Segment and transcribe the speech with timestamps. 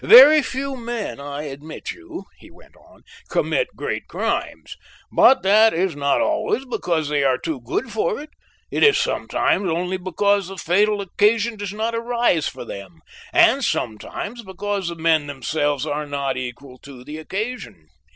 [0.03, 4.75] Very few men, I admit you," he went on, "commit great crimes,
[5.11, 8.31] but that is not always because they are too good for it;
[8.71, 13.01] it is sometimes only because the fatal occasion does not arise for them
[13.31, 17.87] and sometimes because the men themselves are not equal to the occasion.